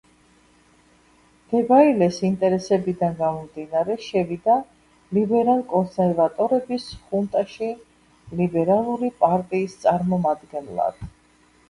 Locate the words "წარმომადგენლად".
9.85-11.05